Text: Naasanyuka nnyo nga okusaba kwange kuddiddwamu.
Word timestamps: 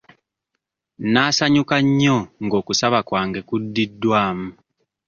Naasanyuka 1.11 1.75
nnyo 1.85 2.17
nga 2.43 2.55
okusaba 2.61 2.99
kwange 3.07 3.39
kuddiddwamu. 3.47 4.49